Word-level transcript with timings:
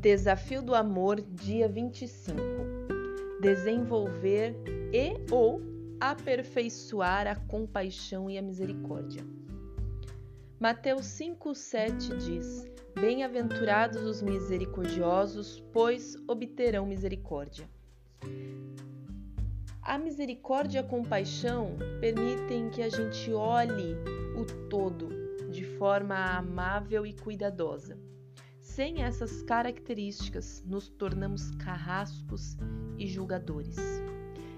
Desafio 0.00 0.62
do 0.62 0.76
Amor, 0.76 1.20
dia 1.20 1.68
25. 1.68 2.38
Desenvolver 3.40 4.54
e 4.92 5.16
ou 5.28 5.60
aperfeiçoar 5.98 7.26
a 7.26 7.34
compaixão 7.34 8.30
e 8.30 8.38
a 8.38 8.42
misericórdia. 8.42 9.26
Mateus 10.60 11.04
5:7 11.06 12.16
diz: 12.16 12.70
Bem-aventurados 12.94 14.04
os 14.04 14.22
misericordiosos, 14.22 15.64
pois 15.72 16.14
obterão 16.28 16.86
misericórdia. 16.86 17.68
A 19.82 19.98
misericórdia 19.98 20.78
e 20.78 20.80
a 20.80 20.86
compaixão 20.86 21.74
permitem 22.00 22.70
que 22.70 22.82
a 22.82 22.88
gente 22.88 23.32
olhe 23.32 23.96
o 24.36 24.44
todo 24.68 25.08
de 25.50 25.64
forma 25.64 26.14
amável 26.14 27.04
e 27.04 27.12
cuidadosa 27.12 27.98
sem 28.78 29.02
essas 29.02 29.42
características, 29.42 30.62
nos 30.64 30.88
tornamos 30.88 31.50
carrascos 31.56 32.56
e 32.96 33.08
julgadores. 33.08 33.76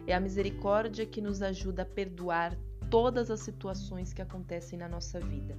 É 0.06 0.12
a 0.12 0.20
misericórdia 0.20 1.06
que 1.06 1.22
nos 1.22 1.40
ajuda 1.40 1.84
a 1.84 1.86
perdoar 1.86 2.54
todas 2.90 3.30
as 3.30 3.40
situações 3.40 4.12
que 4.12 4.20
acontecem 4.20 4.78
na 4.78 4.86
nossa 4.86 5.18
vida. 5.20 5.56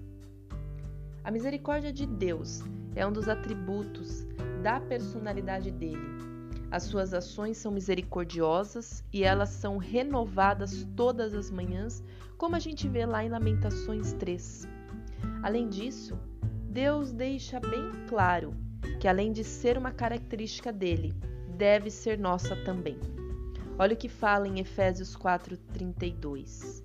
A 1.24 1.32
misericórdia 1.32 1.92
de 1.92 2.06
Deus 2.06 2.62
é 2.96 3.04
um 3.04 3.12
dos 3.12 3.28
atributos 3.28 4.28
da 4.62 4.80
personalidade 4.80 5.72
dele. 5.72 6.22
As 6.70 6.84
suas 6.84 7.16
ações 7.16 7.58
são 7.58 7.72
misericordiosas 7.72 9.04
e 9.12 9.24
elas 9.24 9.50
são 9.50 9.78
renovadas 9.78 10.88
todas 10.96 11.34
as 11.34 11.50
manhãs, 11.50 12.04
como 12.38 12.56
a 12.56 12.60
gente 12.60 12.88
vê 12.88 13.08
lá 13.08 13.26
em 13.26 13.30
Lamentações 13.30 14.14
3. 14.14 14.68
Além 15.42 15.68
disso, 15.68 16.16
Deus 16.72 17.12
deixa 17.12 17.60
bem 17.60 17.92
claro 18.08 18.54
que, 18.98 19.06
além 19.06 19.34
de 19.34 19.44
ser 19.44 19.78
uma 19.78 19.92
característica 19.92 20.72
dele, 20.72 21.14
deve 21.58 21.92
ser 21.92 22.18
nossa 22.18 22.56
também. 22.64 22.98
Olha 23.78 23.94
o 23.94 23.98
que 23.98 24.08
fala 24.08 24.48
em 24.48 24.58
Efésios 24.58 25.14
4:32. 25.14 26.82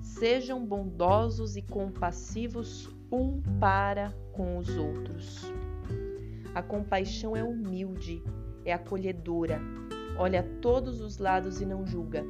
Sejam 0.00 0.64
bondosos 0.64 1.54
e 1.54 1.60
compassivos 1.60 2.88
um 3.12 3.42
para 3.60 4.10
com 4.32 4.56
os 4.56 4.74
outros. 4.74 5.52
A 6.54 6.62
compaixão 6.62 7.36
é 7.36 7.44
humilde, 7.44 8.22
é 8.64 8.72
acolhedora, 8.72 9.60
olha 10.16 10.40
a 10.40 10.60
todos 10.62 11.02
os 11.02 11.18
lados 11.18 11.60
e 11.60 11.66
não 11.66 11.86
julga. 11.86 12.24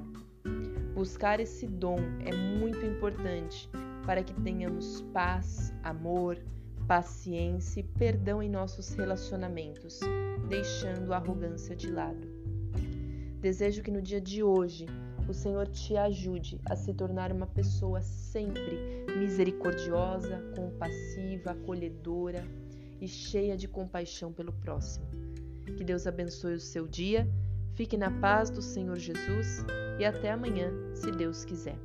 Buscar 0.92 1.38
esse 1.38 1.68
dom 1.68 2.00
é 2.24 2.34
muito 2.34 2.84
importante 2.84 3.70
para 4.04 4.24
que 4.24 4.34
tenhamos 4.40 5.02
paz, 5.12 5.72
amor, 5.84 6.36
paciência 6.86 7.80
e 7.80 7.82
perdão 7.82 8.42
em 8.42 8.48
nossos 8.48 8.94
relacionamentos, 8.94 10.00
deixando 10.48 11.12
a 11.12 11.16
arrogância 11.16 11.74
de 11.74 11.91
lado. 11.91 12.28
Desejo 13.41 13.83
que 13.83 13.91
no 13.91 14.02
dia 14.02 14.20
de 14.20 14.42
hoje 14.42 14.86
o 15.28 15.34
Senhor 15.34 15.66
te 15.68 15.96
ajude 15.96 16.60
a 16.66 16.77
se 16.77 16.94
tornar 16.94 17.33
uma 17.33 17.46
pessoa 17.46 18.00
sempre 18.00 19.05
misericordiosa, 19.18 20.41
compassiva, 20.55 21.50
acolhedora 21.50 22.44
e 23.00 23.08
cheia 23.08 23.56
de 23.56 23.66
compaixão 23.66 24.33
pelo 24.33 24.52
próximo. 24.52 25.06
Que 25.77 25.84
Deus 25.84 26.06
abençoe 26.06 26.55
o 26.55 26.61
seu 26.61 26.86
dia, 26.86 27.28
fique 27.74 27.96
na 27.96 28.11
paz 28.20 28.50
do 28.50 28.62
Senhor 28.62 28.96
Jesus 28.96 29.64
e 29.98 30.05
até 30.05 30.30
amanhã, 30.30 30.72
se 30.94 31.11
Deus 31.11 31.44
quiser. 31.44 31.77